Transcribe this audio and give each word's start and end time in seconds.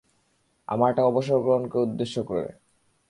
আমারটা 0.67 1.01
অবসর 1.05 1.37
গ্রহণকে 1.41 1.77
উদ্দেশ্য 1.79 2.15
করে! 2.23 2.47